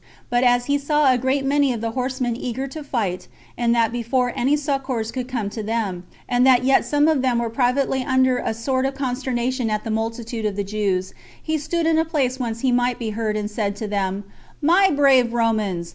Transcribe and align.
But 0.31 0.43
as 0.43 0.65
he 0.65 0.79
saw 0.79 1.13
a 1.13 1.17
great 1.19 1.45
many 1.45 1.71
of 1.73 1.79
the 1.79 1.91
horsemen 1.91 2.35
eager 2.35 2.65
to 2.65 2.83
fight, 2.83 3.27
and 3.55 3.75
that 3.75 3.91
before 3.91 4.33
any 4.35 4.57
succors 4.57 5.11
could 5.11 5.27
come 5.27 5.47
to 5.51 5.61
them, 5.61 6.07
and 6.27 6.43
that 6.43 6.63
yet 6.63 6.85
some 6.85 7.07
of 7.07 7.21
them 7.21 7.37
were 7.37 7.51
privately 7.51 8.03
under 8.03 8.39
a 8.39 8.55
sort 8.55 8.87
of 8.87 8.95
consternation 8.95 9.69
at 9.69 9.83
the 9.83 9.91
multitude 9.91 10.45
of 10.47 10.55
the 10.55 10.63
Jews, 10.63 11.13
he 11.39 11.55
stood 11.59 11.85
in 11.85 11.99
a 11.99 12.03
place 12.03 12.39
whence 12.39 12.61
he 12.61 12.71
might 12.71 12.97
be 12.97 13.11
heard, 13.11 13.37
and 13.37 13.51
said 13.51 13.75
to 13.75 13.87
them, 13.87 14.23
"My 14.59 14.89
brave 14.89 15.33
Romans! 15.33 15.89